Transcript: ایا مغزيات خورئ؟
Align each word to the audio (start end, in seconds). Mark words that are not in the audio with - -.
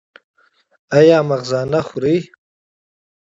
ایا 0.97 1.17
مغزيات 1.29 1.83
خورئ؟ 1.87 2.17